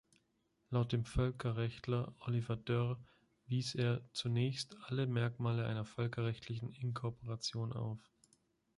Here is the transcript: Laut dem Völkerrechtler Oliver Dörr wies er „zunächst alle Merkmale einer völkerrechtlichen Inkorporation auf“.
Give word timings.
Laut 0.71 0.93
dem 0.93 1.05
Völkerrechtler 1.05 2.11
Oliver 2.21 2.55
Dörr 2.55 2.99
wies 3.45 3.75
er 3.75 4.01
„zunächst 4.13 4.75
alle 4.87 5.05
Merkmale 5.05 5.67
einer 5.67 5.85
völkerrechtlichen 5.85 6.73
Inkorporation 6.73 7.71
auf“. 7.71 7.99